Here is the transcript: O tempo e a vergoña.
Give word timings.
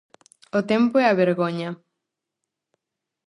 O 0.57 0.59
tempo 0.71 0.95
e 1.03 1.05
a 1.07 1.17
vergoña. 1.23 1.69